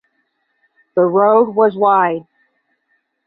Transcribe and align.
The 0.95 1.03
road 1.03 1.49
was 1.53 1.75
wide. 1.77 2.25